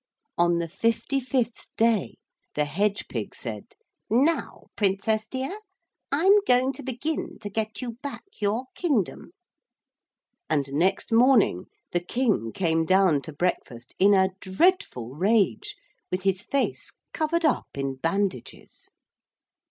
[0.35, 2.15] On the fifty fifth day
[2.55, 3.75] the hedge pig said,
[4.09, 5.59] 'Now, Princess dear,
[6.11, 9.29] I'm going to begin to get you back your kingdom.'
[10.49, 15.75] And next morning the King came down to breakfast in a dreadful rage
[16.09, 18.89] with his face covered up in bandages.